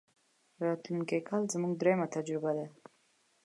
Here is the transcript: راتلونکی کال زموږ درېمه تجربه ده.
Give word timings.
راتلونکی 0.65 1.19
کال 1.29 1.43
زموږ 1.53 1.73
درېمه 1.81 2.07
تجربه 2.15 2.51
ده. 2.57 2.65